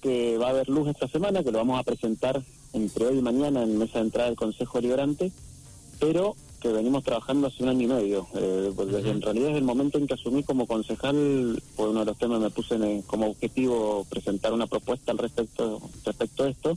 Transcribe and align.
que 0.00 0.36
va 0.36 0.48
a 0.48 0.50
haber 0.50 0.68
luz 0.68 0.88
esta 0.88 1.06
semana, 1.06 1.44
que 1.44 1.52
lo 1.52 1.58
vamos 1.58 1.78
a 1.78 1.84
presentar 1.84 2.42
entre 2.72 3.06
hoy 3.06 3.18
y 3.18 3.22
mañana 3.22 3.62
en 3.62 3.78
mesa 3.78 4.00
de 4.00 4.06
entrada 4.06 4.28
del 4.28 4.36
Consejo 4.36 4.80
Liberante, 4.80 5.30
pero 6.00 6.34
que 6.60 6.72
venimos 6.72 7.04
trabajando 7.04 7.46
hace 7.46 7.62
un 7.62 7.68
año 7.68 7.82
y 7.82 7.86
medio. 7.86 8.26
Eh, 8.34 8.72
pues 8.74 8.88
desde, 8.88 9.10
en 9.10 9.22
realidad, 9.22 9.46
desde 9.46 9.58
el 9.58 9.64
momento 9.64 9.96
en 9.96 10.08
que 10.08 10.14
asumí 10.14 10.42
como 10.42 10.66
concejal, 10.66 11.62
fue 11.76 11.88
uno 11.88 12.00
de 12.00 12.06
los 12.06 12.18
temas 12.18 12.40
me 12.40 12.50
puse 12.50 12.76
como 13.06 13.28
objetivo 13.28 14.04
presentar 14.10 14.52
una 14.52 14.66
propuesta 14.66 15.12
al 15.12 15.18
respecto, 15.18 15.80
respecto 16.04 16.42
a 16.42 16.48
esto. 16.48 16.76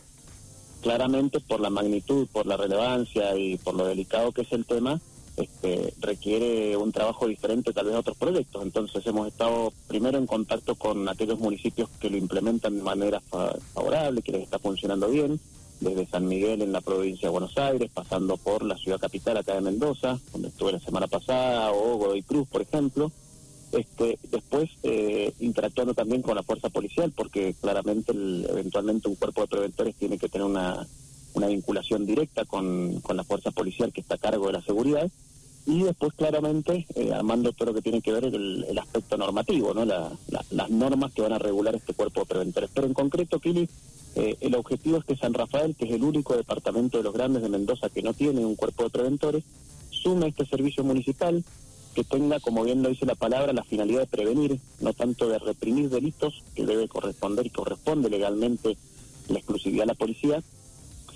Claramente, 0.83 1.39
por 1.39 1.61
la 1.61 1.71
magnitud, 1.71 2.27
por 2.31 2.45
la 2.45 2.57
relevancia 2.57 3.35
y 3.35 3.57
por 3.57 3.73
lo 3.73 3.87
delicado 3.87 4.31
que 4.33 4.41
es 4.41 4.51
el 4.51 4.65
tema, 4.65 5.01
este, 5.37 5.93
requiere 5.99 6.77
un 6.77 6.91
trabajo 6.91 7.27
diferente 7.27 7.73
tal 7.73 7.87
vez 7.87 7.95
a 7.95 7.99
otros 7.99 8.17
proyectos. 8.17 8.61
Entonces 8.63 9.05
hemos 9.07 9.27
estado 9.27 9.73
primero 9.87 10.17
en 10.17 10.27
contacto 10.27 10.75
con 10.75 11.09
aquellos 11.09 11.39
municipios 11.39 11.89
que 11.99 12.09
lo 12.09 12.17
implementan 12.17 12.75
de 12.75 12.83
manera 12.83 13.19
favorable, 13.19 14.21
que 14.21 14.31
les 14.31 14.43
está 14.43 14.59
funcionando 14.59 15.09
bien, 15.09 15.39
desde 15.79 16.05
San 16.05 16.27
Miguel 16.27 16.61
en 16.61 16.71
la 16.71 16.81
provincia 16.81 17.27
de 17.27 17.31
Buenos 17.31 17.57
Aires, 17.57 17.89
pasando 17.93 18.37
por 18.37 18.63
la 18.63 18.77
ciudad 18.77 18.99
capital 18.99 19.37
acá 19.37 19.55
de 19.55 19.61
Mendoza, 19.61 20.19
donde 20.31 20.49
estuve 20.49 20.73
la 20.73 20.79
semana 20.79 21.07
pasada, 21.07 21.71
o 21.71 21.97
Godoy 21.97 22.23
Cruz, 22.23 22.47
por 22.47 22.61
ejemplo. 22.61 23.11
Este, 23.71 24.19
después 24.29 24.69
eh, 24.83 25.33
interactuando 25.39 25.95
también 25.95 26.21
con 26.21 26.35
la 26.35 26.43
fuerza 26.43 26.69
policial, 26.69 27.11
porque 27.15 27.55
claramente 27.59 28.11
eventualmente 28.13 29.07
un 29.07 29.15
cuerpo 29.15 29.41
de 29.41 29.47
preventores 29.47 29.95
tiene 29.95 30.19
que 30.19 30.29
tener 30.29 30.45
una, 30.45 30.87
una 31.33 31.47
vinculación 31.47 32.05
directa 32.05 32.45
con, 32.45 32.99
con 33.01 33.17
la 33.17 33.23
fuerza 33.23 33.51
policial 33.51 33.91
que 33.91 34.01
está 34.01 34.15
a 34.15 34.19
cargo 34.19 34.47
de 34.47 34.53
la 34.53 34.61
seguridad 34.61 35.09
y 35.65 35.83
después 35.83 36.13
claramente 36.13 36.85
eh, 36.95 37.13
armando 37.13 37.53
todo 37.53 37.67
lo 37.69 37.73
que 37.73 37.81
tiene 37.81 38.01
que 38.01 38.11
ver 38.11 38.25
el, 38.25 38.65
el 38.67 38.77
aspecto 38.77 39.17
normativo, 39.17 39.73
¿no? 39.73 39.85
las 39.85 40.69
normas 40.69 41.13
que 41.13 41.21
van 41.21 41.33
a 41.33 41.39
regular 41.39 41.75
este 41.75 41.93
cuerpo 41.93 42.21
de 42.21 42.25
preventores. 42.25 42.69
Pero 42.73 42.87
en 42.87 42.93
concreto, 42.93 43.39
Kili, 43.39 43.69
eh, 44.15 44.37
el 44.41 44.55
objetivo 44.55 44.97
es 44.97 45.05
que 45.05 45.15
San 45.15 45.33
Rafael, 45.33 45.75
que 45.75 45.85
es 45.85 45.91
el 45.91 46.03
único 46.03 46.35
departamento 46.35 46.97
de 46.97 47.03
los 47.03 47.13
grandes 47.13 47.41
de 47.41 47.49
Mendoza 47.49 47.89
que 47.89 48.01
no 48.01 48.13
tiene 48.13 48.45
un 48.45 48.55
cuerpo 48.55 48.83
de 48.83 48.89
preventores, 48.89 49.43
sume 49.89 50.27
este 50.27 50.45
servicio 50.45 50.83
municipal 50.83 51.43
que 51.95 52.03
tenga, 52.03 52.39
como 52.39 52.63
bien 52.63 52.83
lo 52.83 52.89
dice 52.89 53.05
la 53.05 53.15
palabra, 53.15 53.53
la 53.53 53.63
finalidad 53.63 54.01
de 54.01 54.07
prevenir, 54.07 54.59
no 54.81 54.93
tanto 54.93 55.29
de 55.29 55.39
reprimir 55.39 55.89
delitos, 55.89 56.43
que 56.55 56.65
debe 56.65 56.87
corresponder 56.87 57.45
y 57.45 57.51
corresponde 57.51 58.09
legalmente 58.09 58.77
la 59.29 59.37
exclusividad 59.37 59.83
a 59.83 59.87
la 59.87 59.93
policía, 59.93 60.43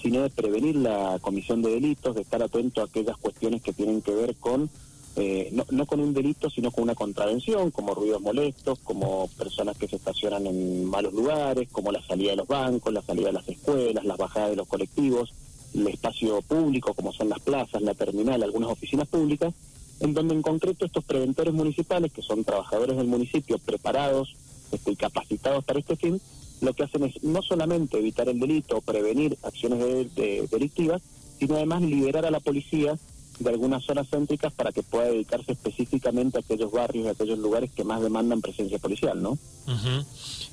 sino 0.02 0.22
de 0.22 0.30
prevenir 0.30 0.76
la 0.76 1.17
comisión 1.22 1.62
de 1.62 1.72
delitos, 1.72 2.16
de 2.16 2.22
estar 2.22 2.42
atento 2.42 2.81
a 2.81 2.86
aquellas 2.86 3.17
cuestiones 3.17 3.62
que 3.62 3.73
tienen 3.73 4.02
que 4.02 4.14
ver 4.14 4.36
con, 4.36 4.70
eh, 5.16 5.50
no, 5.52 5.66
no, 5.72 5.86
con 5.86 6.00
un 6.00 6.14
delito, 6.14 6.50
sino 6.50 6.72
con 6.72 6.84
una 6.84 6.95
contravención, 6.95 7.72
como 7.72 7.95
ruidos 7.95 8.22
molestos, 8.22 8.80
como 8.80 9.28
personas 9.38 9.78
que 9.78 9.88
se 9.88 9.95
estacionan 9.95 10.45
en 10.45 10.86
malos 10.86 11.14
lugares, 11.14 11.67
como 11.72 11.92
la 11.92 12.06
salida 12.06 12.31
de 12.31 12.38
los 12.38 12.48
bancos, 12.48 12.94
la 12.94 13.02
salida 13.02 13.28
de 13.28 13.34
las 13.34 13.50
escuelas, 13.50 14.06
las 14.06 14.17
bajadas 14.17 14.52
de 14.52 14.56
los 14.56 14.67
colectivos, 14.67 15.34
el 15.73 15.88
espacio 15.88 16.42
público, 16.42 16.94
como 16.94 17.11
son 17.11 17.30
las 17.30 17.39
plazas, 17.39 17.82
la 17.82 17.94
terminal, 17.94 18.44
algunas 18.44 18.70
oficinas 18.70 19.08
públicas, 19.08 19.54
en 20.00 20.14
donde 20.14 20.36
en 20.36 20.42
concreto 20.42 20.86
estos 20.86 21.04
preventores 21.04 21.54
municipales, 21.54 22.11
que 22.14 22.22
son 22.22 22.44
trabajadores 22.44 22.98
del 22.98 23.08
municipio 23.08 23.58
preparados 23.58 24.36
este, 24.72 24.92
y 24.92 24.95
capacitados 24.95 25.64
para 25.64 25.80
este 25.80 25.95
fin, 25.95 26.22
lo 26.61 26.73
que 26.73 26.83
hacen 26.83 27.03
es 27.03 27.23
no 27.23 27.41
solamente 27.41 27.97
evitar 27.97 28.27
el 28.30 28.39
delito, 28.39 28.81
prevenir 28.81 29.38
acciones 29.44 29.80
delictivas, 30.16 31.02
sino 31.39 31.55
además 31.55 31.81
liberar 31.81 32.25
a 32.25 32.31
la 32.31 32.39
policía 32.39 32.97
de 33.39 33.49
algunas 33.49 33.83
zonas 33.83 34.08
céntricas 34.09 34.52
para 34.53 34.72
que 34.72 34.81
pueda 34.83 35.05
dedicarse 35.05 35.52
específicamente 35.52 36.38
a 36.38 36.41
aquellos 36.41 36.72
barrios 36.72 37.05
y 37.05 37.08
a 37.08 37.11
aquellos 37.11 37.38
lugares 37.38 37.69
que 37.72 37.83
más 37.83 38.02
demandan 38.02 38.41
presencia 38.41 38.80
policial, 38.80 39.22
¿no? 39.22 39.38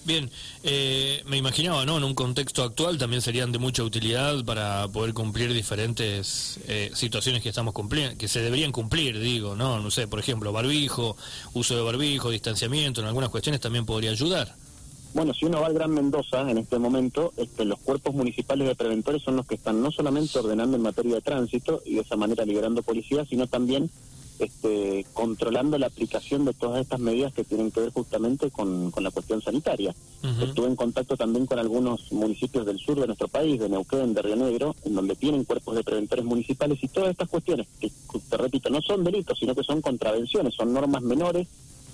Bien, 0.05 0.31
eh, 0.63 1.23
me 1.27 1.39
imaginaba, 1.39 1.87
¿no? 1.87 1.97
En 1.97 2.05
un 2.05 2.15
contexto 2.15 2.63
actual 2.63 2.99
también 2.99 3.23
serían 3.23 3.53
de 3.53 3.59
mucha 3.59 3.83
utilidad 3.83 4.45
para 4.45 4.87
poder 4.89 5.15
cumplir 5.15 5.55
diferentes 5.55 6.61
eh, 6.69 6.91
situaciones 6.95 7.43
que 7.43 7.49
estamos 7.49 7.73
cumpliendo, 7.73 8.19
que 8.19 8.29
se 8.29 8.41
deberían 8.41 8.71
cumplir, 8.71 9.19
digo, 9.19 9.57
¿no? 9.57 9.81
No 9.81 9.91
sé, 9.91 10.07
por 10.07 10.21
ejemplo, 10.21 10.53
barbijo, 10.53 11.17
uso 11.55 11.75
de 11.75 11.83
barbijo, 11.83 12.31
distanciamiento, 12.31 13.01
en 13.01 13.07
algunas 13.07 13.31
cuestiones 13.31 13.63
también 13.63 13.87
podría 13.87 14.11
ayudar. 14.11 14.55
Bueno, 15.15 15.33
si 15.33 15.47
uno 15.47 15.61
va 15.61 15.69
al 15.69 15.75
Gran 15.75 15.93
Mendoza 15.93 16.51
en 16.51 16.59
este 16.59 16.77
momento, 16.81 17.33
este, 17.37 17.65
los 17.65 17.79
cuerpos 17.79 18.17
municipales 18.17 18.67
de 18.67 18.75
preventores 18.75 19.23
son 19.23 19.37
los 19.37 19.47
que 19.47 19.55
están 19.55 19.81
no 19.81 19.93
solamente 19.93 20.41
ordenando 20.41 20.77
en 20.77 20.83
materia 20.83 21.15
de 21.15 21.21
tránsito 21.21 21.81
y 21.85 21.95
de 21.95 22.01
esa 22.01 22.17
manera 22.17 22.45
liberando 22.45 22.83
policía, 22.83 23.25
sino 23.25 23.47
también 23.47 23.89
este, 24.41 25.07
controlando 25.13 25.79
la 25.79 25.87
aplicación 25.87 26.45
de 26.45 26.53
todas 26.53 26.81
estas 26.81 26.99
medidas 26.99 27.33
que 27.33 27.45
tienen 27.45 27.71
que 27.71 27.79
ver 27.79 27.93
justamente 27.93 28.51
con, 28.51 28.93
la 28.99 29.11
cuestión 29.13 29.41
sanitaria. 29.41 29.95
Estuve 30.43 30.67
en 30.67 30.75
contacto 30.75 31.17
también 31.17 31.47
con 31.47 31.61
algunos 31.61 32.11
municipios 32.11 32.67
del 32.67 32.81
sur 32.81 32.99
de 32.99 33.07
nuestro 33.07 33.29
país, 33.29 33.61
de 33.61 33.69
Neuquén, 33.69 34.15
de 34.15 34.23
Río 34.23 34.35
Negro, 34.35 34.75
en 34.85 34.97
donde 34.97 35.15
tienen 35.15 35.45
cuerpos 35.45 35.77
de 35.77 35.85
preventores 35.85 36.25
municipales 36.25 36.79
y 36.83 36.89
todas 36.89 37.11
estas 37.11 37.29
cuestiones, 37.29 37.69
que 37.79 37.93
te 38.29 38.37
repito, 38.37 38.69
no 38.69 38.81
son 38.83 39.05
delitos, 39.05 39.39
sino 39.39 39.55
que 39.55 39.63
son 39.63 39.81
contravenciones, 39.81 40.55
son 40.55 40.73
normas 40.73 41.03
menores, 41.03 41.47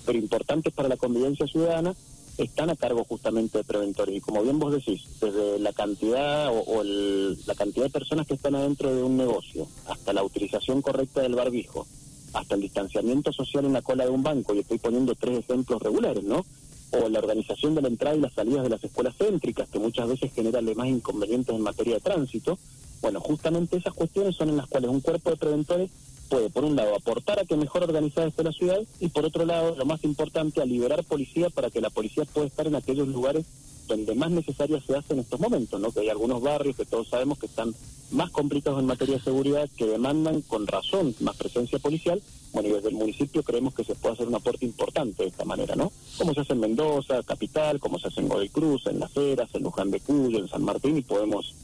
pero 0.06 0.18
importantes 0.18 0.72
para 0.72 0.88
la 0.88 0.96
convivencia 0.96 1.46
ciudadana 1.46 1.94
están 2.38 2.70
a 2.70 2.76
cargo 2.76 3.04
justamente 3.04 3.58
de 3.58 3.64
preventores. 3.64 4.16
Y 4.16 4.20
como 4.20 4.42
bien 4.42 4.58
vos 4.58 4.72
decís, 4.72 5.02
desde 5.20 5.58
la 5.58 5.72
cantidad 5.72 6.50
o, 6.50 6.82
la 6.82 7.54
cantidad 7.54 7.84
de 7.84 7.90
personas 7.90 8.26
que 8.26 8.34
están 8.34 8.54
adentro 8.54 8.94
de 8.94 9.02
un 9.02 9.16
negocio, 9.16 9.66
hasta 9.86 10.12
la 10.12 10.22
utilización 10.22 10.82
correcta 10.82 11.20
del 11.20 11.34
barbijo, 11.34 11.86
hasta 12.32 12.54
el 12.54 12.62
distanciamiento 12.62 13.32
social 13.32 13.64
en 13.64 13.72
la 13.72 13.82
cola 13.82 14.04
de 14.04 14.10
un 14.10 14.22
banco, 14.22 14.54
y 14.54 14.60
estoy 14.60 14.78
poniendo 14.78 15.14
tres 15.14 15.40
ejemplos 15.40 15.82
regulares, 15.82 16.24
¿no? 16.24 16.44
O 16.92 17.08
la 17.08 17.18
organización 17.18 17.74
de 17.74 17.82
la 17.82 17.88
entrada 17.88 18.16
y 18.16 18.20
las 18.20 18.34
salidas 18.34 18.64
de 18.64 18.70
las 18.70 18.82
escuelas 18.82 19.16
céntricas, 19.16 19.68
que 19.68 19.78
muchas 19.78 20.08
veces 20.08 20.32
generan 20.32 20.64
más 20.76 20.88
inconvenientes 20.88 21.54
en 21.54 21.62
materia 21.62 21.94
de 21.94 22.00
tránsito. 22.00 22.58
Bueno, 23.00 23.20
justamente 23.20 23.76
esas 23.76 23.94
cuestiones 23.94 24.36
son 24.36 24.50
en 24.50 24.56
las 24.56 24.66
cuales 24.66 24.90
un 24.90 25.00
cuerpo 25.00 25.30
de 25.30 25.36
preventores 25.36 25.90
puede, 26.30 26.48
por 26.48 26.64
un 26.64 26.76
lado, 26.76 26.94
aportar 26.94 27.40
a 27.40 27.44
que 27.44 27.56
mejor 27.56 27.82
organizada 27.82 28.28
esté 28.28 28.44
la 28.44 28.52
ciudad 28.52 28.78
y, 29.00 29.08
por 29.08 29.26
otro 29.26 29.44
lado, 29.44 29.74
lo 29.76 29.84
más 29.84 30.02
importante, 30.04 30.62
a 30.62 30.64
liberar 30.64 31.04
policía 31.04 31.50
para 31.50 31.70
que 31.70 31.80
la 31.80 31.90
policía 31.90 32.24
pueda 32.24 32.46
estar 32.46 32.66
en 32.66 32.76
aquellos 32.76 33.08
lugares 33.08 33.44
donde 33.88 34.14
más 34.14 34.30
necesaria 34.30 34.80
se 34.80 34.96
hace 34.96 35.14
en 35.14 35.18
estos 35.18 35.40
momentos, 35.40 35.80
¿no? 35.80 35.90
Que 35.90 36.00
hay 36.00 36.08
algunos 36.08 36.40
barrios 36.40 36.76
que 36.76 36.84
todos 36.84 37.08
sabemos 37.08 37.40
que 37.40 37.46
están 37.46 37.74
más 38.12 38.30
complicados 38.30 38.78
en 38.78 38.86
materia 38.86 39.16
de 39.16 39.22
seguridad, 39.22 39.68
que 39.76 39.86
demandan 39.86 40.42
con 40.42 40.68
razón 40.68 41.14
más 41.18 41.36
presencia 41.36 41.80
policial. 41.80 42.22
Bueno, 42.52 42.68
y 42.68 42.72
desde 42.72 42.88
el 42.88 42.94
municipio 42.94 43.42
creemos 43.42 43.74
que 43.74 43.82
se 43.82 43.96
puede 43.96 44.14
hacer 44.14 44.28
un 44.28 44.34
aporte 44.36 44.64
importante 44.64 45.24
de 45.24 45.28
esta 45.30 45.44
manera, 45.44 45.74
¿no? 45.74 45.90
Como 46.16 46.32
se 46.32 46.40
hace 46.40 46.52
en 46.52 46.60
Mendoza, 46.60 47.22
capital, 47.24 47.80
como 47.80 47.98
se 47.98 48.08
hace 48.08 48.20
en 48.20 48.28
Godoy 48.28 48.48
Cruz, 48.48 48.86
en 48.86 49.00
Las 49.00 49.16
Heras, 49.16 49.50
en 49.54 49.64
Luján 49.64 49.90
de 49.90 49.98
Cuyo, 49.98 50.38
en 50.38 50.48
San 50.48 50.62
Martín, 50.62 50.96
y 50.96 51.02
podemos 51.02 51.54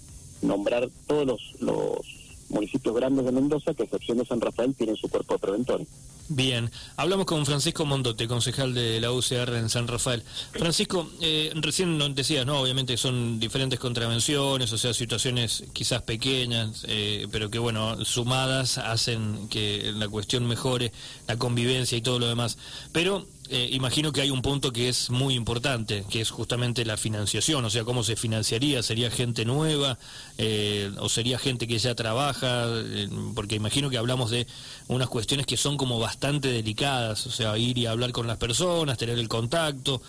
nombrar 0.43 0.88
todos 1.06 1.27
los, 1.27 1.41
los 1.60 2.25
municipios 2.49 2.95
grandes 2.95 3.25
de 3.25 3.33
Mendoza, 3.33 3.75
que 3.75 3.83
a 3.83 3.87
excepción 3.87 4.19
de 4.19 4.27
San 4.27 4.41
Rafael, 4.41 4.75
tienen 4.75 4.97
su 4.97 5.09
cuerpo 5.09 5.39
preventor. 5.39 5.81
Bien, 6.29 6.71
hablamos 6.97 7.25
con 7.27 7.47
Francisco 7.47 7.84
Mondote, 7.84 8.27
concejal 8.27 8.75
de 8.75 9.01
la 9.01 9.12
UCR 9.12 9.55
en 9.55 9.69
San 9.69 9.87
Rafael. 9.87 10.25
Francisco, 10.53 11.09
eh, 11.21 11.53
recién 11.55 12.15
decías, 12.17 12.45
¿no? 12.45 12.61
Obviamente 12.61 12.97
son 12.97 13.39
diferentes 13.39 13.79
contravenciones, 13.79 14.73
o 14.73 14.79
sea, 14.79 14.93
situaciones 14.93 15.65
quizás 15.73 16.03
pequeñas, 16.03 16.84
eh, 16.89 17.29
pero 17.31 17.49
que, 17.49 17.61
bueno, 17.61 18.05
sumadas 18.05 18.78
hacen 18.78 19.49
que 19.49 19.93
la 19.95 20.09
cuestión 20.09 20.47
mejore, 20.47 20.91
la 21.28 21.37
convivencia 21.37 21.97
y 21.97 22.03
todo 22.03 22.19
lo 22.19 22.27
demás. 22.27 22.59
Pero 22.91 23.25
eh, 23.51 23.69
imagino 23.73 24.12
que 24.12 24.21
hay 24.21 24.31
un 24.31 24.43
punto 24.43 24.73
que 24.73 24.89
es 24.89 25.11
muy 25.11 25.34
importante, 25.34 26.05
que 26.11 26.21
es 26.21 26.31
justamente 26.31 26.84
la 26.84 26.97
financiación, 26.97 27.65
o 27.65 27.71
sea, 27.71 27.84
cómo 27.84 28.03
se 28.03 28.17
financiaría, 28.17 28.83
sería 28.83 29.11
gente 29.11 29.45
nueva 29.45 29.99
eh, 30.39 30.91
o 30.99 31.09
sería 31.09 31.39
gente 31.39 31.67
que 31.67 31.79
ya 31.79 31.95
trabaja, 31.95 32.67
eh, 32.69 33.09
porque 33.34 33.55
imagino 33.55 33.91
que 33.91 33.99
hablamos 33.99 34.31
de 34.31 34.47
unas 34.89 35.09
cuestiones 35.09 35.47
que 35.47 35.57
son 35.57 35.77
como 35.77 35.99
bastante 35.99 36.49
delicadas, 36.49 37.27
o 37.27 37.31
sea, 37.31 37.57
ir 37.59 37.79
y 37.79 37.87
hablar 37.87 38.12
con 38.12 38.27
las 38.27 38.39
personas, 38.39 38.99
tener 38.99 39.19
el 39.19 39.29
contacto, 39.29 40.03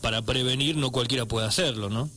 para 0.00 0.22
prevenir 0.22 0.76
no 0.76 0.90
cualquiera 0.90 1.26
puede 1.26 1.46
hacerlo, 1.46 1.90
¿no? 1.90 2.08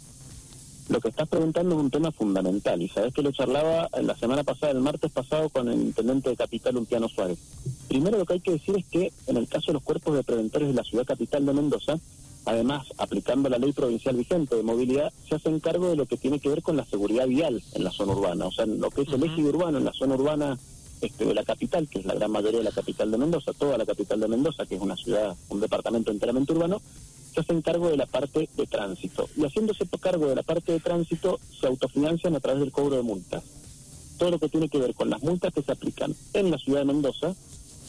Lo 0.91 0.99
que 0.99 1.07
estás 1.07 1.29
preguntando 1.29 1.73
es 1.73 1.81
un 1.81 1.89
tema 1.89 2.11
fundamental 2.11 2.81
y 2.81 2.89
sabes 2.89 3.13
que 3.13 3.21
lo 3.21 3.31
charlaba 3.31 3.88
la 4.01 4.13
semana 4.17 4.43
pasada, 4.43 4.73
el 4.73 4.81
martes 4.81 5.09
pasado, 5.09 5.47
con 5.47 5.69
el 5.69 5.79
intendente 5.79 6.29
de 6.29 6.35
Capital, 6.35 6.75
Untiano 6.75 7.07
Suárez. 7.07 7.39
Primero 7.88 8.17
lo 8.17 8.25
que 8.25 8.33
hay 8.33 8.39
que 8.41 8.51
decir 8.51 8.75
es 8.75 8.85
que 8.88 9.13
en 9.27 9.38
el 9.38 9.47
caso 9.47 9.67
de 9.67 9.73
los 9.75 9.83
cuerpos 9.83 10.15
de 10.15 10.23
preventores 10.23 10.67
de 10.67 10.73
la 10.73 10.83
ciudad 10.83 11.05
capital 11.05 11.45
de 11.45 11.53
Mendoza, 11.53 11.97
además, 12.43 12.88
aplicando 12.97 13.47
la 13.47 13.57
ley 13.57 13.71
provincial 13.71 14.17
vigente 14.17 14.57
de 14.57 14.63
movilidad, 14.63 15.13
se 15.29 15.35
hacen 15.35 15.61
cargo 15.61 15.88
de 15.88 15.95
lo 15.95 16.07
que 16.07 16.17
tiene 16.17 16.41
que 16.41 16.49
ver 16.49 16.61
con 16.61 16.75
la 16.75 16.83
seguridad 16.83 17.25
vial 17.25 17.63
en 17.73 17.83
la 17.85 17.91
zona 17.91 18.11
urbana. 18.11 18.47
O 18.47 18.51
sea, 18.51 18.65
lo 18.65 18.89
que 18.89 19.03
es 19.03 19.13
el 19.13 19.23
eje 19.23 19.43
urbano 19.43 19.77
en 19.77 19.85
la 19.85 19.93
zona 19.93 20.15
urbana 20.15 20.59
este, 20.99 21.23
de 21.23 21.33
la 21.33 21.45
capital, 21.45 21.88
que 21.88 21.99
es 21.99 22.05
la 22.05 22.15
gran 22.15 22.31
mayoría 22.31 22.59
de 22.59 22.65
la 22.65 22.71
capital 22.71 23.11
de 23.11 23.17
Mendoza, 23.17 23.53
toda 23.53 23.77
la 23.77 23.85
capital 23.85 24.19
de 24.19 24.27
Mendoza, 24.27 24.65
que 24.65 24.75
es 24.75 24.81
una 24.81 24.97
ciudad, 24.97 25.38
un 25.47 25.61
departamento 25.61 26.11
enteramente 26.11 26.51
urbano, 26.51 26.81
se 27.33 27.39
hacen 27.39 27.61
cargo 27.61 27.89
de 27.89 27.97
la 27.97 28.05
parte 28.05 28.49
de 28.55 28.67
tránsito. 28.67 29.29
Y 29.35 29.45
haciéndose 29.45 29.85
cargo 30.01 30.27
de 30.27 30.35
la 30.35 30.43
parte 30.43 30.71
de 30.71 30.79
tránsito, 30.79 31.39
se 31.59 31.67
autofinancian 31.67 32.35
a 32.35 32.39
través 32.39 32.61
del 32.61 32.71
cobro 32.71 32.97
de 32.97 33.03
multas. 33.03 33.43
Todo 34.17 34.31
lo 34.31 34.39
que 34.39 34.49
tiene 34.49 34.69
que 34.69 34.79
ver 34.79 34.93
con 34.93 35.09
las 35.09 35.23
multas 35.23 35.53
que 35.53 35.61
se 35.61 35.71
aplican 35.71 36.15
en 36.33 36.51
la 36.51 36.57
ciudad 36.57 36.79
de 36.79 36.85
Mendoza 36.85 37.35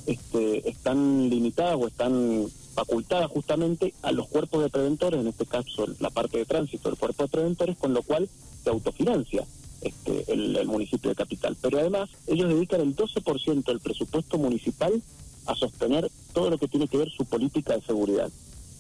este, 0.07 0.69
están 0.69 1.29
limitadas 1.31 1.77
o 1.81 1.87
están 1.87 2.47
facultada 2.75 3.29
justamente 3.29 3.93
a 4.03 4.13
los 4.13 4.29
cuerpos 4.29 4.63
de 4.63 4.71
preventores, 4.71 5.21
en 5.21 5.29
este 5.29 5.47
caso 5.47 5.87
la 6.01 6.11
parte 6.11 6.39
de 6.39 6.47
tránsito 6.47 6.89
del 6.89 6.99
cuerpo 6.99 7.25
de 7.25 7.29
preventores, 7.29 7.77
con 7.77 7.93
lo 7.93 8.03
cual 8.03 8.29
se 8.63 8.71
autofinancia 8.71 9.45
este, 9.83 10.33
el, 10.33 10.67
municipio 10.67 11.11
de 11.11 11.17
Capital. 11.17 11.57
Pero 11.61 11.79
además 11.79 12.09
ellos 12.27 12.49
dedican 12.49 12.81
el 12.81 12.97
12% 12.97 13.65
del 13.65 13.81
presupuesto 13.81 14.39
municipal 14.39 15.03
a 15.47 15.55
sostener 15.55 16.11
todo 16.33 16.51
lo 16.51 16.59
que 16.59 16.69
tiene 16.69 16.89
que 16.89 16.99
ver 16.99 17.11
su 17.11 17.25
política 17.25 17.75
de 17.75 17.83
seguridad. 17.83 18.31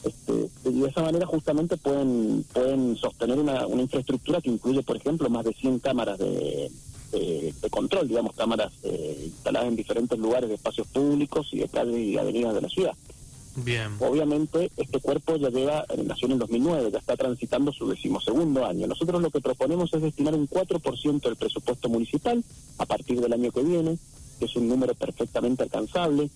Este, 0.04 0.48
y 0.64 0.80
de 0.80 0.88
esa 0.88 1.02
manera 1.02 1.26
justamente 1.26 1.76
pueden 1.76 2.44
pueden 2.52 2.96
sostener 2.96 3.38
una, 3.38 3.66
una 3.66 3.82
infraestructura 3.82 4.40
que 4.40 4.50
incluye, 4.50 4.82
por 4.82 4.96
ejemplo, 4.96 5.30
más 5.30 5.44
de 5.44 5.52
100 5.54 5.78
cámaras 5.78 6.18
de, 6.18 6.70
de, 7.12 7.70
control, 7.70 8.08
digamos, 8.08 8.34
cámaras 8.34 8.72
eh, 8.82 9.22
instaladas 9.26 9.68
en 9.68 9.76
diferentes 9.76 10.18
lugares 10.18 10.48
de 10.48 10.56
espacios 10.56 10.86
públicos 10.88 11.48
y 11.52 11.58
de 11.58 11.68
calles 11.68 11.98
y 11.98 12.18
avenidas 12.18 12.54
de 12.54 12.60
la 12.60 12.68
ciudad. 12.68 12.94
Bien. 13.54 13.92
Obviamente, 14.00 14.70
este 14.78 14.98
cuerpo 15.00 15.36
ya 15.36 15.50
lleva, 15.50 15.84
eh, 15.90 16.02
nació 16.04 16.26
en 16.26 16.32
el 16.32 16.38
2009, 16.38 16.90
ya 16.90 16.98
está 16.98 17.16
transitando 17.16 17.70
su 17.72 17.86
decimosegundo 17.88 18.64
año. 18.64 18.86
Nosotros 18.86 19.20
lo 19.20 19.30
que 19.30 19.40
proponemos 19.40 19.92
es 19.92 20.00
destinar 20.00 20.34
un 20.34 20.48
4% 20.48 21.20
del 21.20 21.36
presupuesto 21.36 21.88
municipal 21.90 22.42
a 22.78 22.86
partir 22.86 23.20
del 23.20 23.32
año 23.32 23.52
que 23.52 23.62
viene, 23.62 23.98
que 24.38 24.46
es 24.46 24.56
un 24.56 24.68
número 24.68 24.94
perfectamente 24.94 25.62
alcanzable, 25.64 26.30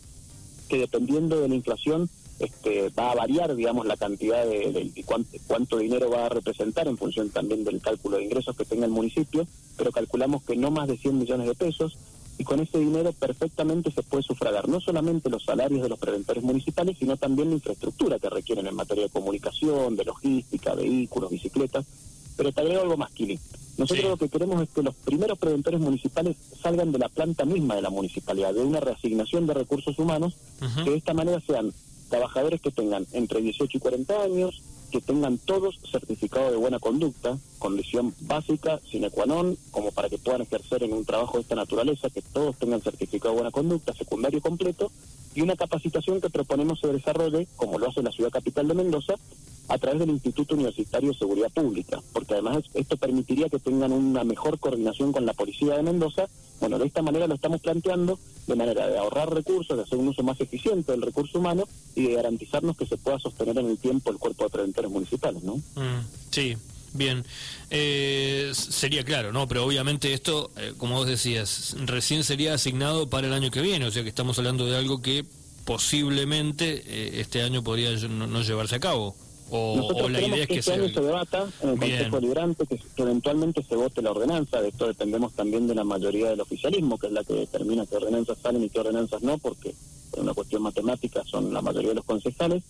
que 0.69 0.79
dependiendo 0.79 1.41
de 1.41 1.49
la 1.49 1.55
inflación 1.55 2.11
este, 2.39 2.91
va 2.91 3.13
a 3.13 3.15
variar, 3.15 3.55
digamos, 3.55 3.87
la 3.87 3.97
cantidad 3.97 4.45
de, 4.45 4.93
cuánto, 5.47 5.79
dinero 5.79 6.11
va 6.11 6.27
a 6.27 6.29
representar 6.29 6.87
en 6.87 6.99
función 6.99 7.31
también 7.31 7.65
del 7.65 7.81
cálculo 7.81 8.19
de 8.19 8.25
ingresos 8.25 8.57
que 8.57 8.65
tenga 8.65 8.85
el 8.85 8.91
municipio, 8.91 9.47
pero 9.77 9.93
calculamos 9.93 10.43
que 10.43 10.57
no 10.57 10.71
más 10.71 10.89
de 10.89 10.99
100 10.99 11.19
millones 11.19 11.47
de 11.47 11.55
pesos 11.55 11.97
y 12.39 12.45
con 12.45 12.61
ese 12.61 12.79
dinero 12.79 13.13
perfectamente 13.13 13.91
se 13.91 14.03
puede 14.03 14.23
sufragar 14.23 14.69
no 14.69 14.81
solamente 14.81 15.31
los 15.31 15.45
salarios 15.45 15.83
de 15.83 15.89
los 15.89 15.99
preventores 15.99 16.43
municipales, 16.43 16.97
sino 16.99 17.17
también 17.17 17.49
la 17.49 17.55
infraestructura 17.55 18.19
que 18.19 18.29
requieren 18.29 18.67
en 18.67 18.75
materia 18.75 19.05
de 19.05 19.11
comunicación, 19.11 19.97
de 19.97 20.05
logística, 20.05 20.75
vehículos, 20.75 21.31
bicicletas. 21.31 21.87
Pero 22.37 22.53
te 22.53 22.61
agrego 22.61 22.83
algo 22.83 22.97
más, 22.99 23.11
Kili. 23.13 23.39
Nosotros 23.79 24.05
lo 24.05 24.17
que 24.17 24.29
queremos 24.29 24.63
es 24.63 24.69
que 24.71 24.83
los 24.83 24.95
primeros 24.95 25.39
preventores 25.39 25.81
municipales 25.81 26.37
salgan 26.63 26.93
de 26.93 26.99
la 26.99 27.09
planta 27.09 27.45
misma 27.45 27.75
de 27.75 27.83
la 27.83 27.91
municipalidad, 27.91 28.55
de 28.55 28.63
una 28.63 28.81
reasignación 28.81 29.47
de 29.47 29.55
recursos 29.55 29.99
humanos, 29.99 30.35
que 30.85 30.91
de 30.91 30.97
esta 30.97 31.15
manera 31.15 31.41
sean 31.41 31.73
trabajadores 32.09 32.61
que 32.61 32.71
tengan 32.71 33.07
entre 33.13 33.41
18 33.41 33.77
y 33.77 33.81
40 33.81 34.23
años, 34.23 34.63
que 34.91 35.01
tengan 35.01 35.39
todos 35.39 35.79
certificado 35.91 36.51
de 36.51 36.57
buena 36.57 36.79
conducta, 36.79 37.39
condición 37.59 38.15
básica, 38.21 38.81
sine 38.89 39.11
qua 39.11 39.27
non, 39.27 39.59
como 39.71 39.91
para 39.91 40.09
que 40.09 40.19
puedan 40.19 40.43
ejercer 40.43 40.85
en 40.85 40.93
un 40.93 41.05
trabajo 41.05 41.39
de 41.39 41.43
esta 41.43 41.55
naturaleza, 41.55 42.11
que 42.11 42.23
todos 42.23 42.57
tengan 42.57 42.81
certificado 42.81 43.35
de 43.35 43.41
buena 43.41 43.51
conducta, 43.51 43.93
secundario 43.95 44.41
completo, 44.41 44.91
y 45.35 45.43
una 45.43 45.57
capacitación 45.57 46.21
que 46.21 46.31
proponemos 46.31 46.81
se 46.81 46.89
desarrolle, 46.89 47.47
como 47.57 47.79
lo 47.79 47.89
hace 47.89 48.03
la 48.03 48.13
ciudad 48.13 48.31
capital 48.31 48.69
de 48.69 48.75
Mendoza, 48.75 49.15
a 49.69 49.79
través 49.79 50.01
del 50.01 50.11
Instituto 50.11 50.55
Universitario 50.55 51.13
de 51.13 51.19
Seguridad 51.19 51.51
Pública, 51.53 52.01
porque 52.13 52.35
además 52.35 52.65
esto 52.75 52.97
permitiría 52.97 53.49
que 53.49 53.59
tengan 53.59 53.93
una 53.93 54.25
mejor 54.25 54.59
coordinación 54.59 55.13
con 55.13 55.27
la 55.27 55.35
Policía 55.35 55.77
de 55.77 55.83
Mendoza. 55.83 56.29
Bueno, 56.61 56.79
de 56.79 56.87
esta 56.87 57.03
manera 57.03 57.27
lo 57.27 57.35
estamos 57.35 57.61
planteando 57.61 58.19
de 58.47 58.55
manera 58.55 58.87
de 58.89 58.99
ahorrar 58.99 59.33
recursos, 59.33 59.77
de 59.77 59.83
hacer 59.83 59.99
un 59.99 60.09
uso 60.09 60.23
más 60.23 60.41
eficiente 60.41 60.93
del 60.93 61.03
recurso 61.03 61.39
humano 61.39 61.67
y 61.95 62.05
de 62.05 62.15
garantizarnos 62.15 62.77
que 62.77 62.87
se 62.87 62.97
pueda 62.97 63.19
sostener 63.19 63.59
en 63.59 63.67
el 63.67 63.79
tiempo 63.79 64.11
el 64.11 64.19
cuerpo 64.19 64.45
de 64.45 64.51
preventores 64.51 64.91
municipales, 64.91 65.43
¿no? 65.43 65.57
Mm, 65.57 66.07
sí, 66.31 66.57
Bien, 66.93 67.27
eh, 67.71 68.53
sería 68.55 69.05
claro, 69.05 69.31
¿no? 69.31 69.47
Pero 69.47 69.67
obviamente 69.67 70.15
esto, 70.15 70.51
eh, 70.57 70.73
como 70.79 70.95
vos 70.95 71.07
decías, 71.07 71.77
recién 71.85 72.25
sería 72.25 72.55
asignado 72.55 73.11
para 73.11 73.27
el 73.27 73.35
año 73.35 73.51
que 73.51 73.61
viene, 73.61 73.85
o 73.85 73.91
sea 73.91 74.03
que 74.03 74.09
estamos 74.09 74.39
hablando 74.39 74.65
de 74.65 74.79
algo 74.79 75.03
que 75.03 75.27
posiblemente 75.67 76.83
eh, 76.87 77.21
este 77.21 77.43
año 77.43 77.63
podría 77.63 77.91
no 78.09 78.41
llevarse 78.41 78.77
a 78.77 78.81
cabo. 78.81 79.15
O, 79.51 80.09
la 80.09 80.21
idea 80.21 80.43
es 80.43 80.49
que, 80.49 80.59
este 80.59 80.73
año 80.73 80.89
se 80.89 81.01
debata 81.01 81.47
en 81.63 81.71
el 81.71 81.79
Consejo 81.79 82.21
Liberante, 82.21 82.67
que, 82.67 82.81
eventualmente 82.97 83.63
se 83.63 83.77
vote 83.77 84.03
la 84.03 84.11
ordenanza. 84.11 84.61
De 84.61 84.69
esto 84.69 84.87
dependemos 84.87 85.35
también 85.35 85.69
de 85.69 85.75
la 85.75 85.85
mayoría 85.85 86.31
del 86.31 86.41
oficialismo, 86.41 86.99
que 86.99 87.07
es 87.07 87.13
la 87.13 87.23
que 87.23 87.35
determina 87.35 87.87
qué 87.87 87.97
ordenanzas 87.97 88.39
salen 88.39 88.65
y 88.65 88.71
qué 88.71 88.81
ordenanzas 88.81 89.23
no, 89.23 89.39
porque 89.39 89.75
por 90.11 90.21
una 90.21 90.35
cuestión 90.35 90.63
matemática 90.63 91.23
son 91.25 91.53
la 91.53 91.63
mayoría 91.63 91.91
de 91.91 91.97
los 91.97 92.05
concejales. 92.05 92.65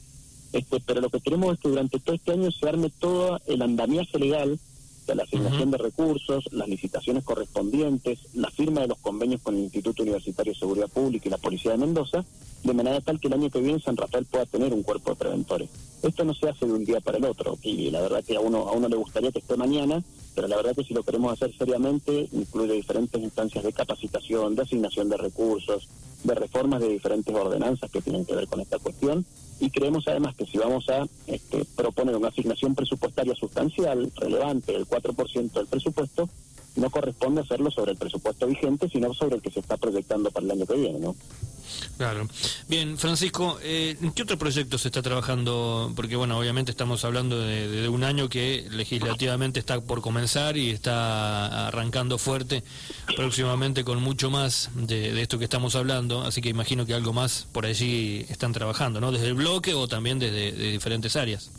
Este, 0.52 0.80
pero 0.80 1.00
lo 1.00 1.10
que 1.10 1.20
queremos 1.20 1.54
es 1.54 1.60
que 1.60 1.68
durante 1.68 1.98
todo 1.98 2.14
este 2.14 2.32
año 2.32 2.50
se 2.50 2.68
arme 2.68 2.90
todo 2.90 3.40
el 3.46 3.62
andamiaje 3.62 4.18
legal 4.18 4.58
de 5.06 5.14
la 5.14 5.22
asignación 5.22 5.70
de 5.70 5.78
recursos, 5.78 6.44
las 6.52 6.68
licitaciones 6.68 7.24
correspondientes, 7.24 8.18
la 8.34 8.50
firma 8.50 8.80
de 8.80 8.88
los 8.88 8.98
convenios 8.98 9.40
con 9.40 9.54
el 9.54 9.62
Instituto 9.62 10.02
Universitario 10.02 10.52
de 10.52 10.58
Seguridad 10.58 10.88
Pública 10.88 11.28
y 11.28 11.30
la 11.30 11.38
Policía 11.38 11.72
de 11.72 11.78
Mendoza, 11.78 12.24
de 12.64 12.74
manera 12.74 13.00
tal 13.00 13.20
que 13.20 13.28
el 13.28 13.34
año 13.34 13.50
que 13.50 13.60
viene 13.60 13.80
San 13.80 13.96
Rafael 13.96 14.26
pueda 14.26 14.46
tener 14.46 14.72
un 14.72 14.82
cuerpo 14.82 15.10
de 15.10 15.16
preventores. 15.16 15.68
Esto 16.02 16.24
no 16.24 16.34
se 16.34 16.48
hace 16.48 16.66
de 16.66 16.72
un 16.72 16.84
día 16.84 17.00
para 17.00 17.18
el 17.18 17.24
otro, 17.24 17.58
y 17.62 17.90
la 17.90 18.00
verdad 18.00 18.24
que 18.24 18.36
a 18.36 18.40
uno, 18.40 18.68
a 18.68 18.72
uno 18.72 18.88
le 18.88 18.96
gustaría 18.96 19.32
que 19.32 19.38
esté 19.38 19.56
mañana, 19.56 20.02
pero 20.34 20.48
la 20.48 20.56
verdad 20.56 20.74
que 20.74 20.84
si 20.84 20.94
lo 20.94 21.02
queremos 21.02 21.32
hacer 21.32 21.56
seriamente, 21.56 22.28
incluye 22.32 22.74
diferentes 22.74 23.20
instancias 23.20 23.64
de 23.64 23.72
capacitación, 23.72 24.54
de 24.54 24.62
asignación 24.62 25.08
de 25.08 25.16
recursos, 25.16 25.88
de 26.24 26.34
reformas 26.34 26.80
de 26.80 26.88
diferentes 26.88 27.34
ordenanzas 27.34 27.90
que 27.90 28.00
tienen 28.00 28.24
que 28.24 28.34
ver 28.34 28.46
con 28.46 28.60
esta 28.60 28.78
cuestión, 28.78 29.24
y 29.58 29.70
creemos 29.70 30.06
además 30.06 30.36
que 30.36 30.44
si 30.44 30.58
vamos 30.58 30.88
a 30.90 31.06
este, 31.26 31.64
proponer 31.76 32.16
una 32.16 32.28
asignación 32.28 32.74
presupuestaria 32.74 33.34
sustancial, 33.34 34.12
relevante, 34.16 34.72
del 34.72 34.86
4% 34.86 35.52
del 35.52 35.66
presupuesto, 35.66 36.28
no 36.76 36.90
corresponde 36.90 37.40
hacerlo 37.40 37.70
sobre 37.70 37.92
el 37.92 37.98
presupuesto 37.98 38.46
vigente, 38.46 38.88
sino 38.88 39.12
sobre 39.14 39.36
el 39.36 39.42
que 39.42 39.50
se 39.50 39.60
está 39.60 39.76
proyectando 39.76 40.30
para 40.30 40.44
el 40.44 40.52
año 40.52 40.66
que 40.66 40.74
viene, 40.74 40.98
¿no? 40.98 41.16
Claro. 41.96 42.28
Bien, 42.68 42.98
Francisco, 42.98 43.58
eh, 43.62 43.96
¿en 44.00 44.12
qué 44.12 44.22
otro 44.22 44.38
proyecto 44.38 44.78
se 44.78 44.88
está 44.88 45.02
trabajando? 45.02 45.92
Porque, 45.96 46.16
bueno, 46.16 46.38
obviamente 46.38 46.70
estamos 46.70 47.04
hablando 47.04 47.40
de, 47.40 47.88
un 47.88 48.04
año 48.04 48.28
que 48.28 48.66
legislativamente 48.70 49.60
está 49.60 49.80
por 49.80 50.00
comenzar 50.00 50.56
y 50.56 50.70
está 50.70 51.68
arrancando 51.68 52.18
fuerte 52.18 52.62
próximamente 53.16 53.84
con 53.84 54.02
mucho 54.02 54.30
más 54.30 54.70
de, 54.74 55.20
esto 55.20 55.38
que 55.38 55.44
estamos 55.44 55.74
hablando, 55.74 56.22
así 56.22 56.40
que 56.40 56.48
imagino 56.48 56.86
que 56.86 56.94
algo 56.94 57.12
más 57.12 57.46
por 57.52 57.66
allí 57.66 58.26
están 58.28 58.52
trabajando, 58.52 59.00
¿no? 59.00 59.12
Desde 59.12 59.28
el 59.28 59.34
bloque 59.34 59.74
o 59.74 59.88
también 59.88 60.18
desde 60.18 60.52
de 60.52 60.72
diferentes 60.72 61.16
áreas. 61.16 61.50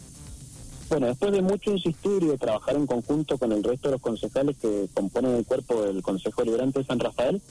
Bueno, 0.89 1.07
después 1.07 1.34
de 1.34 1.42
mucho 1.42 1.72
insistir 1.72 2.24
y 2.24 2.28
de 2.28 2.38
trabajar 2.38 2.75
en 2.75 2.88
conjunto 2.88 3.38
con 3.38 3.51
el 3.51 3.62
resto 3.62 3.89
de 3.89 3.94
los 3.94 4.01
concejales 4.01 4.56
que 4.57 4.88
componen 4.94 5.36
el 5.36 5.45
cuerpo 5.45 5.81
del 5.81 6.01
Consejo 6.01 6.44
Liberante 6.44 6.80
de 6.80 6.86
San 6.86 7.00
Rafael, 7.00 7.42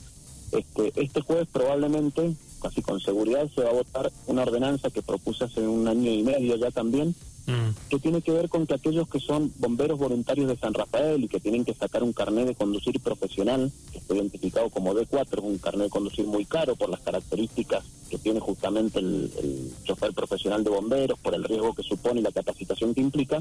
este, 0.51 0.91
este 0.95 1.21
jueves 1.21 1.47
probablemente, 1.51 2.33
casi 2.61 2.81
con 2.81 2.99
seguridad, 2.99 3.47
se 3.53 3.61
va 3.61 3.69
a 3.69 3.73
votar 3.73 4.11
una 4.25 4.41
ordenanza 4.41 4.89
que 4.89 5.03
propuse 5.03 5.43
hace 5.43 5.67
un 5.67 5.87
año 5.87 6.11
y 6.11 6.23
medio 6.23 6.55
ya 6.55 6.71
también, 6.71 7.13
mm. 7.47 7.89
que 7.89 7.99
tiene 7.99 8.21
que 8.21 8.31
ver 8.31 8.49
con 8.49 8.67
que 8.67 8.75
aquellos 8.75 9.09
que 9.09 9.19
son 9.19 9.51
bomberos 9.57 9.97
voluntarios 9.97 10.47
de 10.47 10.57
San 10.57 10.73
Rafael 10.73 11.23
y 11.23 11.27
que 11.27 11.39
tienen 11.39 11.65
que 11.65 11.73
sacar 11.73 12.03
un 12.03 12.13
carnet 12.13 12.47
de 12.47 12.55
conducir 12.55 12.99
profesional, 12.99 13.71
que 13.91 13.97
está 13.97 14.15
identificado 14.15 14.69
como 14.69 14.93
D4, 14.93 15.39
es 15.39 15.43
un 15.43 15.57
carnet 15.57 15.87
de 15.87 15.89
conducir 15.89 16.25
muy 16.25 16.45
caro 16.45 16.75
por 16.75 16.89
las 16.89 17.01
características 17.01 17.83
que 18.09 18.17
tiene 18.17 18.39
justamente 18.39 18.99
el, 18.99 19.31
el 19.41 19.73
chofer 19.83 20.13
profesional 20.13 20.63
de 20.63 20.69
bomberos, 20.69 21.19
por 21.19 21.33
el 21.33 21.43
riesgo 21.43 21.73
que 21.73 21.83
supone 21.83 22.19
y 22.19 22.23
la 22.23 22.31
capacitación 22.31 22.93
que 22.93 23.01
implica, 23.01 23.39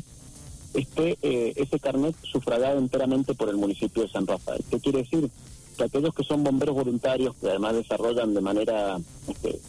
esté 0.74 1.18
eh, 1.22 1.52
ese 1.56 1.78
carnet 1.78 2.16
sufragado 2.22 2.78
enteramente 2.78 3.34
por 3.34 3.48
el 3.48 3.56
municipio 3.56 4.02
de 4.02 4.08
San 4.08 4.26
Rafael. 4.26 4.64
¿Qué 4.70 4.80
quiere 4.80 4.98
decir? 4.98 5.30
que 5.76 5.84
aquellos 5.84 6.14
que 6.14 6.24
son 6.24 6.42
bomberos 6.42 6.74
voluntarios, 6.74 7.36
que 7.36 7.48
además 7.48 7.74
desarrollan 7.74 8.34
de 8.34 8.40
manera 8.40 8.98
este, 9.28 9.60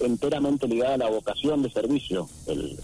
enteramente 0.00 0.68
ligada 0.68 0.94
a 0.94 0.98
la 0.98 1.10
vocación 1.10 1.62
de 1.62 1.70
servicio 1.70 2.28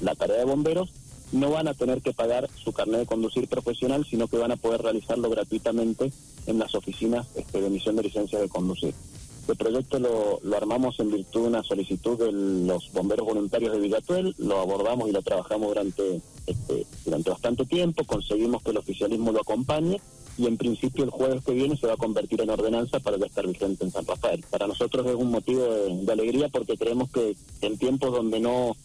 la 0.00 0.14
tarea 0.14 0.38
de 0.38 0.44
bomberos, 0.44 0.90
no 1.32 1.50
van 1.50 1.68
a 1.68 1.74
tener 1.74 2.00
que 2.00 2.12
pagar 2.12 2.48
su 2.62 2.72
carnet 2.72 3.00
de 3.00 3.06
conducir 3.06 3.48
profesional, 3.48 4.06
sino 4.08 4.28
que 4.28 4.38
van 4.38 4.52
a 4.52 4.56
poder 4.56 4.82
realizarlo 4.82 5.28
gratuitamente 5.28 6.12
en 6.46 6.58
las 6.58 6.74
oficinas 6.74 7.26
este, 7.34 7.60
de 7.60 7.66
emisión 7.66 7.96
de 7.96 8.04
licencia 8.04 8.38
de 8.38 8.48
conducir. 8.48 8.94
Este 9.40 9.64
proyecto 9.64 9.98
lo, 9.98 10.56
armamos 10.56 11.00
en 11.00 11.10
virtud 11.10 11.42
de 11.42 11.48
una 11.48 11.62
solicitud 11.62 12.18
de 12.18 12.32
los 12.32 12.92
bomberos 12.92 13.26
voluntarios 13.26 13.72
de 13.72 13.80
Villatuel, 13.80 14.34
lo 14.38 14.60
abordamos 14.60 15.08
y 15.08 15.12
lo 15.12 15.22
trabajamos 15.22 15.68
durante, 15.68 16.20
este, 16.46 16.86
durante 17.04 17.30
bastante 17.30 17.64
tiempo, 17.64 18.04
conseguimos 18.04 18.62
que 18.62 18.70
el 18.72 18.76
oficialismo 18.76 19.32
lo 19.32 19.40
acompañe 19.40 20.00
y 20.38 20.46
en 20.46 20.56
principio 20.56 21.04
el 21.04 21.10
jueves 21.10 21.44
que 21.44 21.52
viene 21.52 21.76
se 21.76 21.88
va 21.88 21.94
a 21.94 21.98
convertir 21.98 22.40
en 22.40 22.50
ordenanza 22.50 23.00
para 23.00 23.18
ya 23.18 23.26
estar 23.26 23.46
vigente 23.46 23.84
en 23.84 23.90
San 23.90 24.06
Rafael. 24.06 24.44
Para 24.48 24.68
nosotros 24.68 25.04
es 25.06 25.14
un 25.14 25.32
motivo 25.32 25.64
de, 25.64 26.12
alegría 26.12 26.48
porque 26.48 26.76
creemos 26.76 27.10
que 27.10 27.36
en 27.60 27.76
tiempos 27.76 28.12
donde 28.12 28.40
no 28.40 28.76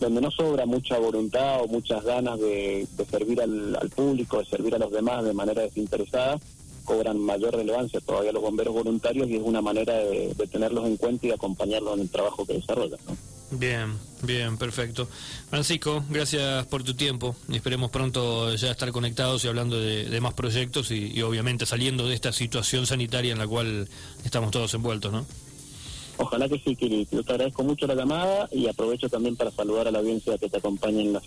donde 0.00 0.20
no 0.20 0.30
sobra 0.30 0.64
mucha 0.64 0.96
voluntad 0.98 1.62
o 1.62 1.66
muchas 1.66 2.04
ganas 2.04 2.38
de, 2.38 2.86
servir 3.10 3.40
al, 3.40 3.90
público, 3.94 4.38
de 4.38 4.44
servir 4.44 4.74
a 4.76 4.78
los 4.78 4.92
demás 4.92 5.24
de 5.24 5.34
manera 5.34 5.62
desinteresada, 5.62 6.38
cobran 6.84 7.18
mayor 7.18 7.56
relevancia 7.56 8.00
todavía 8.00 8.30
los 8.30 8.42
bomberos 8.42 8.74
voluntarios 8.74 9.28
y 9.28 9.36
es 9.36 9.42
una 9.42 9.60
manera 9.60 9.98
de, 9.98 10.34
tenerlos 10.52 10.86
en 10.86 10.96
cuenta 10.98 11.26
y 11.26 11.30
acompañarlos 11.32 11.94
en 11.94 12.00
el 12.02 12.10
trabajo 12.10 12.46
que 12.46 12.54
desarrollan. 12.54 13.00
Bien, 13.50 13.96
bien, 14.22 14.58
perfecto. 14.58 15.08
Francisco, 15.48 16.04
gracias 16.10 16.66
por 16.66 16.84
tu 16.84 16.94
tiempo. 16.94 17.34
Esperemos 17.50 17.90
pronto 17.90 18.54
ya 18.54 18.70
estar 18.70 18.90
conectados 18.92 19.44
y 19.44 19.48
hablando 19.48 19.80
de, 19.80 20.20
más 20.20 20.34
proyectos 20.34 20.90
y, 20.90 21.22
obviamente 21.22 21.64
saliendo 21.64 22.06
de 22.06 22.14
esta 22.14 22.32
situación 22.32 22.86
sanitaria 22.86 23.32
en 23.32 23.38
la 23.38 23.46
cual 23.46 23.88
estamos 24.24 24.50
todos 24.50 24.74
envueltos, 24.74 25.12
¿no? 25.12 25.26
Ojalá 26.18 26.48
que 26.48 26.58
sí, 26.58 26.74
Kiri. 26.74 27.06
Te 27.06 27.18
agradezco 27.18 27.62
mucho 27.62 27.86
la 27.86 27.94
llamada 27.94 28.48
y 28.50 28.66
aprovecho 28.66 29.08
también 29.08 29.36
para 29.36 29.52
saludar 29.52 29.86
a 29.86 29.92
la 29.92 30.00
audiencia 30.00 30.36
que 30.36 30.48
te 30.48 30.58
acompaña 30.58 31.00
en 31.00 31.12
la 31.12 31.20